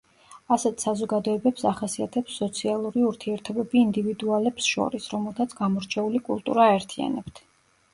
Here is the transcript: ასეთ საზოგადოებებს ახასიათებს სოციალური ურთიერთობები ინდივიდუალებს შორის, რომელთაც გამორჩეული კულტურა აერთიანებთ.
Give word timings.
ასეთ 0.55 0.85
საზოგადოებებს 0.85 1.65
ახასიათებს 1.73 2.39
სოციალური 2.41 3.05
ურთიერთობები 3.11 3.83
ინდივიდუალებს 3.85 4.75
შორის, 4.75 5.15
რომელთაც 5.17 5.59
გამორჩეული 5.65 6.29
კულტურა 6.33 6.71
აერთიანებთ. 6.75 7.49